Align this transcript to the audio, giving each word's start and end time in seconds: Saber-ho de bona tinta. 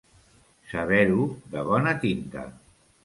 Saber-ho 0.71 1.27
de 1.53 1.67
bona 1.71 1.93
tinta. 2.07 2.51